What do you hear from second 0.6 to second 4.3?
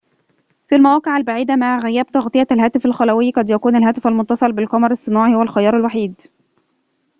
في المواقع البعيدة مع غياب تغطية الهاتف الخلوي قد يكون الهاتف